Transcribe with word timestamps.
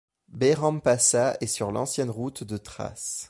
Bayrampaşa 0.29 1.37
est 1.41 1.45
sur 1.45 1.71
l'ancienne 1.71 2.09
route 2.09 2.43
de 2.43 2.57
Thrace. 2.57 3.19